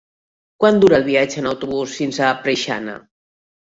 Quant 0.63 0.79
dura 0.83 0.97
el 1.01 1.05
viatge 1.09 1.39
en 1.43 1.49
autobús 1.51 1.93
fins 2.01 2.21
a 2.29 2.33
Preixana? 2.47 2.97